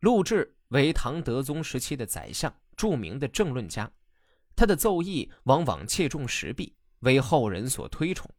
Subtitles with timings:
[0.00, 3.90] 陆贽为唐德宗时期的宰相，著名的政论家，
[4.54, 8.30] 他的奏议往往切中时弊，为后人所推崇。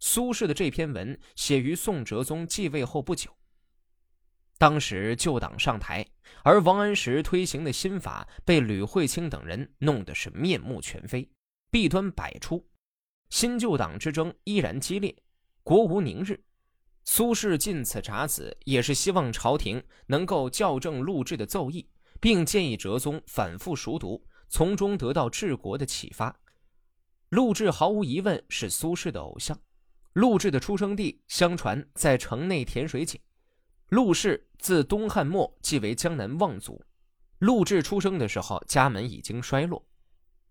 [0.00, 3.30] 苏轼的这篇文写于宋哲宗继位后不久。
[4.56, 6.06] 当时旧党上台，
[6.42, 11.28] 而王安石推行的新法被吕惠卿等人弄得是面目全非，
[11.70, 12.66] 弊端百出，
[13.28, 15.14] 新旧党之争依然激烈，
[15.62, 16.42] 国无宁日。
[17.04, 21.86] 苏轼进此札子，也是希望朝廷能够校正陆贽的奏议，
[22.18, 26.34] 并建议哲宗反复熟读，从中得到治国的启发。
[27.28, 29.58] 陆贽毫无疑问是苏轼的偶像。
[30.14, 33.20] 陆贽的出生地相传在城内甜水井。
[33.88, 36.82] 陆氏自东汉末即为江南望族。
[37.38, 39.84] 陆贽出生的时候，家门已经衰落。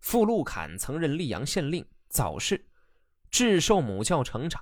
[0.02, 2.64] 父陆侃曾任溧阳县令，早逝，
[3.32, 4.62] 贽受母教成长。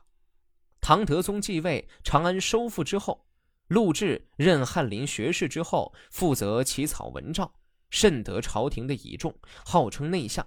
[0.81, 3.27] 唐德宗继位，长安收复之后，
[3.67, 7.53] 陆贽任翰林学士之后，负责起草文诏，
[7.91, 9.33] 甚得朝廷的倚重，
[9.63, 10.45] 号称内相。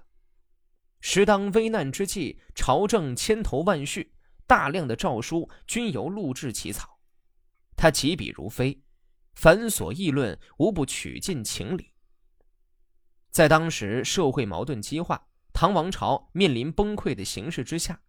[1.00, 4.12] 时当危难之际，朝政千头万绪，
[4.46, 6.98] 大量的诏书均由陆贽起草。
[7.76, 8.82] 他起笔如飞，
[9.34, 11.92] 繁琐议论无不曲尽情理。
[13.30, 18.00] 在当时社会矛盾激化、唐王朝面临崩溃的形势之下，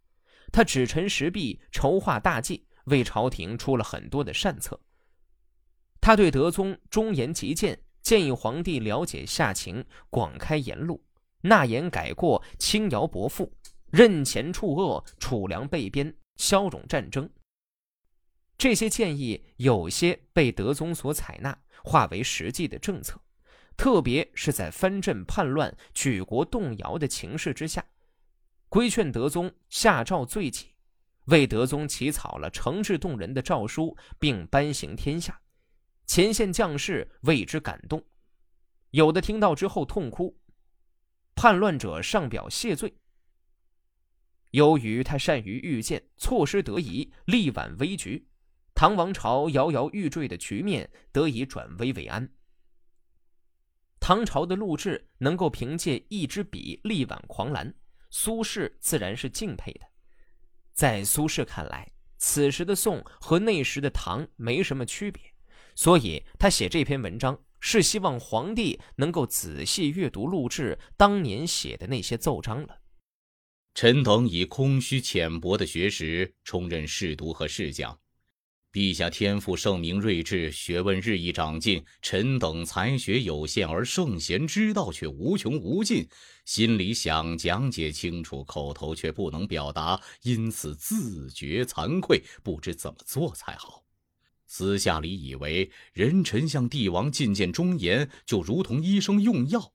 [0.52, 4.80] 他指陈时弊，筹划大计，为朝廷出了很多的善策。
[6.00, 11.04] 他对德宗忠言极谏，建议皇帝了解下情，广开言路，
[11.42, 13.52] 纳言改过，轻徭薄赋，
[13.88, 17.30] 任前处恶，储粮备边，消融战争。
[18.58, 23.20] 这些建议有些被德宗所采纳，化为实际的政策。
[23.76, 27.86] 特别是在藩镇叛乱、举国动摇的情势之下，
[28.76, 30.74] 规劝德宗下诏罪己，
[31.28, 35.40] 为德宗起草了诚挚动人的诏书，并颁行天下。
[36.06, 38.04] 前线将士为之感动，
[38.90, 40.38] 有的听到之后痛哭。
[41.36, 42.94] 叛乱者上表谢罪。
[44.52, 48.28] 由于他善于预见，措施得宜，力挽危局。
[48.74, 52.30] 唐王朝摇摇欲坠的局面得以转危为安。
[54.02, 57.74] 唐朝的陆贽能够凭借一支笔力挽狂澜，
[58.18, 59.82] 苏轼自然是敬佩的。
[60.72, 65.22] 在苏轼看来，此时的宋和那时的唐没什么区别，
[65.76, 72.78] 所以他写这篇文章是希望皇帝能够仔细阅读录制当年写的那些奏章了。
[73.74, 78.00] 臣等以空虚浅薄的学识充任侍读和侍讲。
[78.76, 86.06] 陛下天赋圣明睿智，学问日益长进，臣等才学有限，而圣贤之道却无穷无尽。
[86.44, 93.86] 心里想讲解清楚，口头却不能表达，因此自觉惭愧，不知怎么做才好。
[94.46, 99.72] 私下里以为人臣向帝王进谏忠言，就如同医生用药，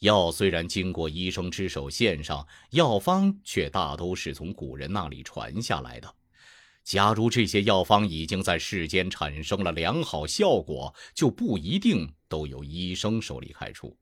[0.00, 6.14] 药虽然经过医生之手献上，药方却大都是从古人那里传下来的。
[6.86, 13.98] 假如这些药方已经在世间产生了良好效果，就不一定都由医生手里开出。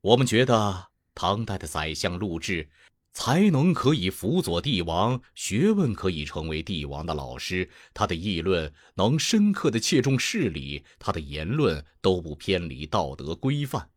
[0.00, 2.68] 我们觉得唐代的宰相陆贽，
[3.12, 7.70] 才能可以辅佐帝王，学问可以成为帝王的老师。
[7.94, 13.90] 他的议论能深刻的切中事理，他的言论都不偏离道德规范。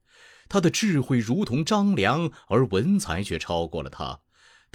[0.47, 4.22] 他的智慧如同张良，而文才却超过了他。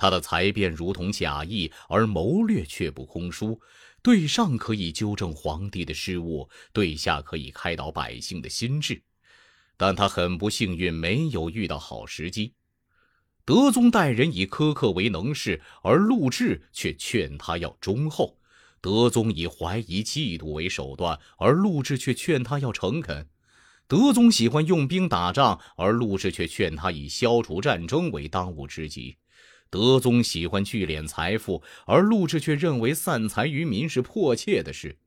[0.03, 3.61] 他的才辩如同假意，而谋略却不空疏。
[4.03, 9.01] 对上可以纠正皇帝的失误，对下可以开导百姓的心智。
[9.77, 12.55] 但他很不幸运，没有遇到好时机。
[13.45, 18.39] 德宗待人以苛刻为能事，而陆贽却劝他要忠厚；
[18.81, 23.27] 德宗以怀疑嫉妒为手段，而陆贽却劝他要诚恳；
[23.87, 29.19] 德宗喜欢用兵打仗，而陆贽却劝他以消除战争为当务之急。
[29.73, 34.99] 德宗喜欢聚敛财富，而陆贽却认为散财于民是迫切的事。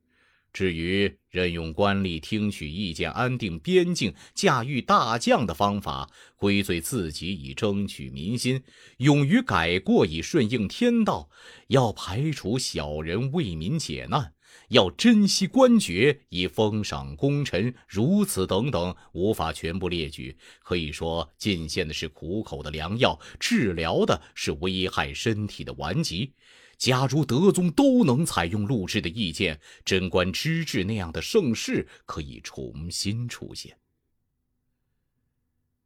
[0.51, 8.63] 至于任用官吏、听取意见、安定边境、驾驭大将的方法，归罪自己以争取民心，
[8.97, 11.29] 勇于改过以顺应天道，
[11.67, 14.33] 要排除小人为民解难。
[14.69, 20.37] 要珍惜官爵，以封赏功臣，如此等等，无法全部列举。
[20.63, 26.33] 可以说，进献的是苦口的良药，治疗的是危害身体的顽疾。
[26.77, 33.77] 假如德宗都能采用陆贽的意见，贞观之治那样的盛世可以重新出现。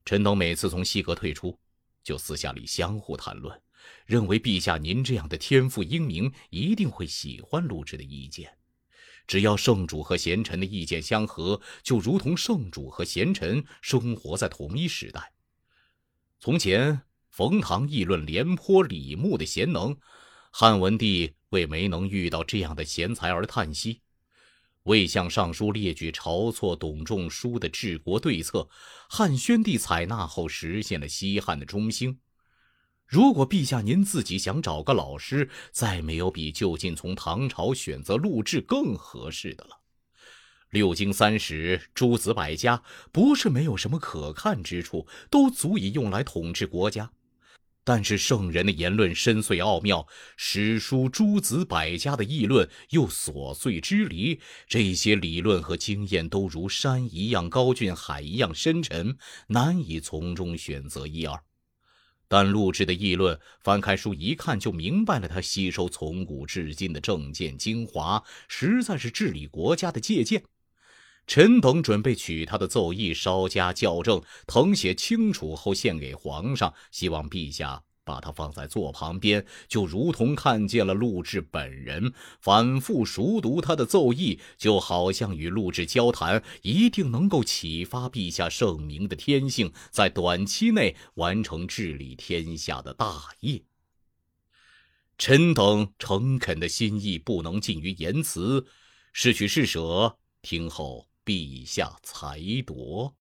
[0.03, 1.55] 臣等每次从西阁退出，
[2.03, 3.61] 就私下里相互谈论，
[4.07, 8.51] 认为陛下您这样的天赋英明，一定会喜欢陆贽的意见。
[9.29, 15.31] 只要圣主和贤臣的意见相合，就如同圣主和贤臣生活在同一时代。
[16.39, 16.99] 从前，
[17.29, 19.95] 冯唐议论廉颇、李牧的贤能，
[20.49, 24.01] 汉文帝为没能遇到这样的贤才而叹息。
[24.83, 28.67] 魏相上书列举晁错、董仲舒的治国对策，
[29.07, 32.17] 汉宣帝采纳后，实现了西汉的中兴。
[33.09, 39.79] 如果陛下您自己想找个老师，再没有比就近从唐朝选择录制更合适的了。
[40.69, 47.11] 六经三史、诸子百家，不是没有什么可看之处，都足以用来统治国家。
[47.83, 50.07] 但是圣人的言论深邃奥妙，
[50.37, 59.17] 史书诸子百家的议论又琐碎之离，这些理论和经验都如山一样高峻，海一样深沉，
[59.47, 61.41] 难以从中选择一二。
[62.29, 65.27] 但陆志的议论，翻开书一看就明白了。
[65.27, 70.43] 他吸收从古至今的政见精华，实在是治理国家的借鉴。
[71.25, 77.83] 臣等准备取他的奏议，稍加校正，誊写清楚后献给皇上，希望陛下。
[78.09, 82.11] 把它放在座旁边，就如同看见了陆贽本人。
[82.41, 93.61] 反复熟读他的奏议，就好像与陆贽交谈，一定能够启发陛下圣明的天性，在短期内完成治理天下的大业。
[95.19, 98.65] 臣等诚恳的心意不能尽于言辞，
[99.13, 103.18] 是取是舍，听候陛下裁夺。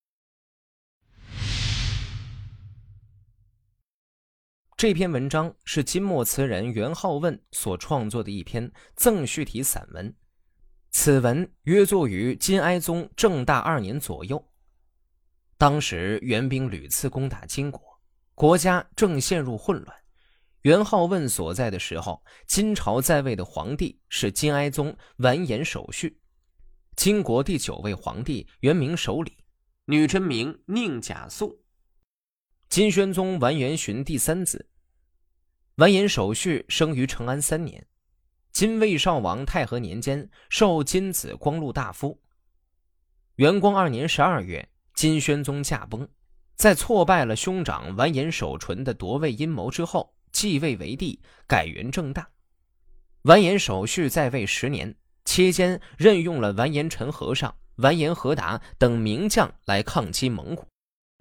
[4.79, 10.15] 这篇文章是金末词人元好问所创作的一篇赠序体散文。
[10.89, 14.41] 此文约作于金哀宗正大二年左右。
[15.57, 17.81] 当时元兵屡次攻打金国，
[18.33, 19.93] 国家正陷入混乱。
[20.61, 26.21] 元好问所在的时候，金朝在位的皇帝是金哀宗完颜守绪。
[26.95, 29.33] 金国第九位皇帝原名守礼，
[29.87, 31.65] 女真名宁贾素。
[32.69, 34.68] 金宣宗完颜询第三子，
[35.79, 37.81] 完颜守绪生于成安三年，
[38.51, 42.21] 金魏少王太和年间授金子光禄大夫。
[43.37, 46.05] 元光二年十二月，金宣宗驾崩，
[46.57, 51.17] 在挫败了兄长完颜守纯的夺位阴谋之后，继位为帝，
[51.47, 52.27] 改元正大。
[53.21, 54.93] 完颜守绪在位十年，
[55.23, 60.67] 期间任用了完颜陈和尚、完颜和达等名将来抗击蒙古。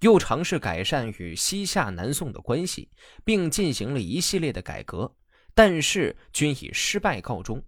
[0.01, 2.89] 又尝试改善与西夏、南宋的关系，
[3.25, 5.13] 并进行了一系列的改革，
[5.55, 7.65] 但是均以失败告终。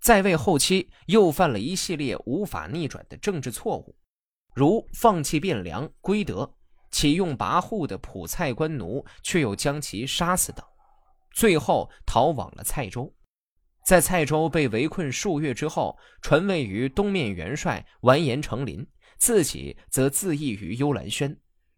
[0.00, 3.96] 在位后期，又犯了一系列无法逆转的政治错误，
[4.54, 6.54] 如放弃汴梁、归德，
[6.90, 10.64] 启用跋扈的普蔡官奴，却又将其杀死等，
[11.32, 13.14] 最后逃往了蔡州。
[13.86, 18.86] 在蔡州被围困数月之后，传位于东面元帅完颜成林，
[19.18, 21.36] 自己则自缢于幽兰轩。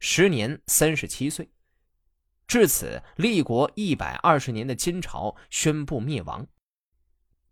[0.09, 1.51] 时年三十七岁，
[2.47, 6.47] 至此立国一百二十年的金朝宣布灭亡。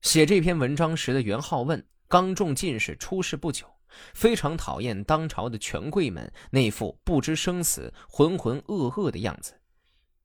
[0.02, 3.66] 写这篇文章时的元好问刚中进士，出世不久，
[4.14, 9.60] 非常讨厌当朝的权贵们那副不知生死、浑浑噩噩的样子。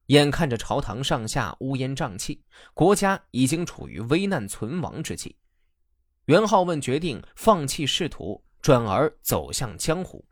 [0.06, 2.44] 眼看着朝堂上下乌烟瘴气，
[2.76, 5.36] 国家已经处于危难存亡之际，
[6.26, 10.24] 元好问决定放弃仕途，转而走向江湖。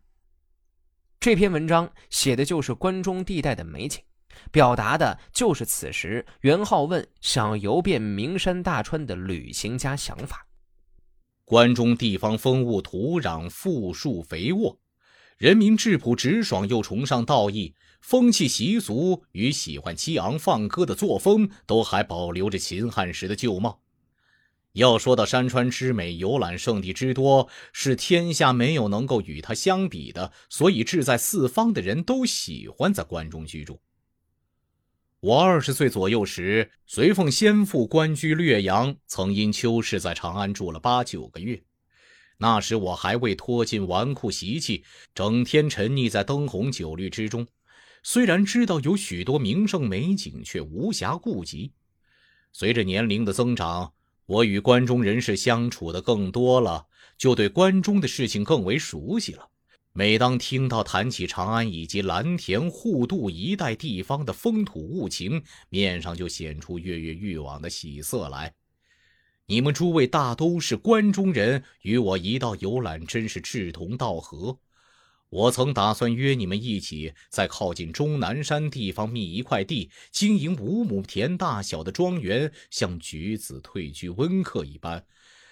[1.27, 3.99] 这篇文章写的就是关中地带的美景，
[4.49, 10.47] 表达的就是此时元好问想游遍名山大川的旅行家想法。
[11.43, 14.79] 关中地方风物土壤富庶肥沃，
[15.37, 23.81] 人民质朴直爽又崇尚道义，风气习俗与喜欢激昂放歌的作风都还保留着秦汉时的旧貌。
[24.77, 33.81] 要说到山川之美、游览胜地之多，是天下没有能够与它相比的，所以志在四方的人都喜欢在关中居住。
[35.19, 41.59] 我二十岁左右时，随奉先父官居略阳，曾因秋事在长安住了八九个月。
[42.37, 44.83] 那时我还未脱尽纨绔习气，
[45.15, 47.47] 整天沉溺在灯红酒绿之中。
[48.03, 51.73] 虽然知道有许多名胜美景，却无暇顾及。
[52.53, 53.91] 随着年龄的增长，
[54.27, 56.85] 我与关中人士相处的更多了，
[57.17, 59.49] 就对关中的事情更为熟悉了。
[59.93, 68.53] 每当听到谈起长安以及蓝田护渡一带地方的风土物情，面上就显出跃跃欲望的喜色来。
[69.45, 74.59] 你们诸位大都是关中人，与我一道游览，真是志同道合。
[75.29, 85.05] 我曾打算约你们一起，在靠近终南山地方觅一块地，经营五亩田大小的庄园，像举子退居温客一般，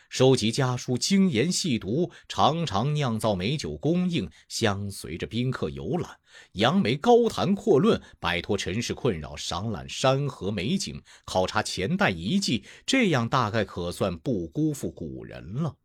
[0.07, 6.19] 收集家书，精研细读，常常酿造美酒供应，相随着宾客游览，
[6.53, 15.75] 扬眉高谈阔论，摆脱尘世困扰，赏览山河美景，考察前代遗迹，这样大概可算不辜负古人了。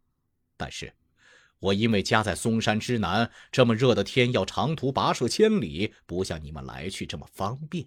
[0.57, 0.93] 但是，
[1.61, 7.87] 我因为家在嵩山之南，这么热的天要长途跋涉千里，不像你们来去这么方便。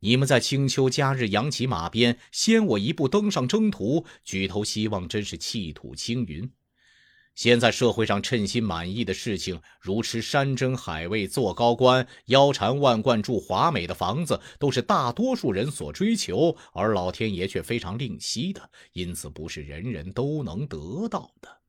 [0.00, 6.50] 你们在清秋佳日扬起马鞭，先我一步登上征途，举头希望真是气吐青云。
[7.34, 21.61] 现在社会上称心满意的事情，如吃山珍海味、做高官、腰缠万贯、住华美的房子，都是大多数人所追求，而老天爷却非常吝惜的，因此不是人人都能得到的。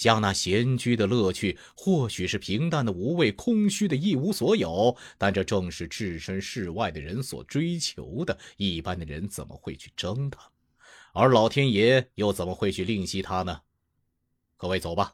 [0.00, 8.38] 像那闲居的乐趣，或许是平淡的无味、空虚的一无所有，但这正是置身事外的人所追求的。
[8.56, 10.40] 一般的人怎么会去争它？
[11.12, 13.60] 而老天爷又怎么会去吝惜它呢？
[14.56, 15.12] 各位走吧，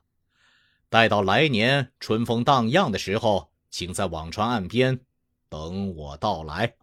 [0.88, 5.00] 待到来年春风荡漾的时候，请在辋川岸边
[5.49, 6.76] 等我到来。